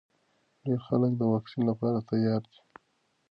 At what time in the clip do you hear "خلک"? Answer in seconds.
0.87-1.11